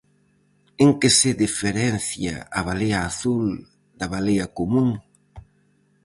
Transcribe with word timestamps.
En 0.83 0.89
que 0.99 1.09
se 1.19 1.31
diferencia 1.43 2.35
a 2.59 2.61
balea 2.67 2.99
azul 3.11 3.45
da 3.99 4.07
balea 4.13 4.47
común? 4.57 4.87